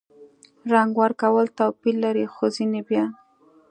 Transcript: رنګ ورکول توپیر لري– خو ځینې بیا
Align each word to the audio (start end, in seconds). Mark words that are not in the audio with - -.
رنګ 0.73 0.91
ورکول 1.03 1.45
توپیر 1.57 1.95
لري– 2.03 2.25
خو 2.33 2.45
ځینې 2.55 2.81
بیا 2.89 3.05